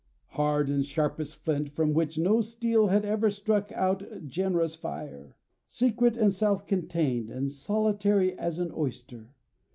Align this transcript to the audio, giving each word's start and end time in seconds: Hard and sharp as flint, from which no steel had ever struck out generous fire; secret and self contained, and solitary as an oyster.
Hard 0.29 0.67
and 0.71 0.83
sharp 0.83 1.19
as 1.19 1.35
flint, 1.35 1.69
from 1.69 1.93
which 1.93 2.17
no 2.17 2.41
steel 2.41 2.87
had 2.87 3.05
ever 3.05 3.29
struck 3.29 3.71
out 3.73 4.25
generous 4.25 4.73
fire; 4.73 5.35
secret 5.67 6.17
and 6.17 6.33
self 6.33 6.65
contained, 6.65 7.29
and 7.29 7.51
solitary 7.51 8.35
as 8.35 8.57
an 8.57 8.71
oyster. 8.75 9.35